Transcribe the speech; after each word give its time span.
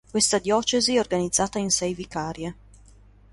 Questa 0.09 0.39
diocesi 0.39 0.95
è 0.95 0.99
organizzata 0.99 1.59
in 1.59 1.69
sei 1.69 1.93
vicarie. 1.93 2.55